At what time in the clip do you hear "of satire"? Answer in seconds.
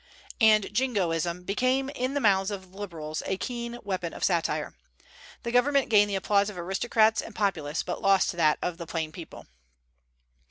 4.15-4.73